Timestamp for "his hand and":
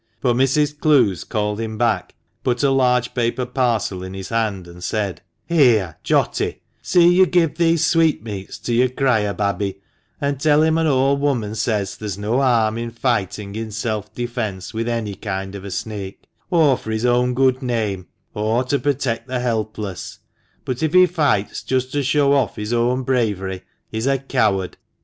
4.15-4.83